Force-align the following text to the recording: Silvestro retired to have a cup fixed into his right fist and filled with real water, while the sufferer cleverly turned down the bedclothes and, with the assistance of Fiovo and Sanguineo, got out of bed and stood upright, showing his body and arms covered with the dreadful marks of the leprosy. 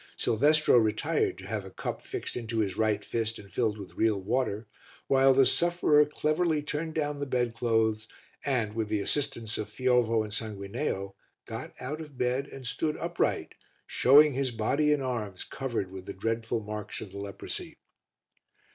Silvestro 0.17 0.79
retired 0.79 1.37
to 1.37 1.45
have 1.45 1.63
a 1.63 1.69
cup 1.69 2.01
fixed 2.01 2.35
into 2.35 2.57
his 2.57 2.75
right 2.75 3.05
fist 3.05 3.37
and 3.37 3.51
filled 3.53 3.77
with 3.77 3.93
real 3.93 4.19
water, 4.19 4.67
while 5.05 5.31
the 5.31 5.45
sufferer 5.45 6.03
cleverly 6.05 6.63
turned 6.63 6.95
down 6.95 7.19
the 7.19 7.25
bedclothes 7.27 8.07
and, 8.43 8.73
with 8.73 8.89
the 8.89 8.99
assistance 8.99 9.59
of 9.59 9.69
Fiovo 9.69 10.23
and 10.23 10.33
Sanguineo, 10.33 11.13
got 11.45 11.75
out 11.79 12.01
of 12.01 12.17
bed 12.17 12.47
and 12.47 12.65
stood 12.65 12.97
upright, 12.97 13.53
showing 13.85 14.33
his 14.33 14.49
body 14.49 14.91
and 14.91 15.03
arms 15.03 15.43
covered 15.43 15.91
with 15.91 16.07
the 16.07 16.13
dreadful 16.13 16.61
marks 16.61 16.99
of 16.99 17.11
the 17.11 17.19
leprosy. 17.19 17.77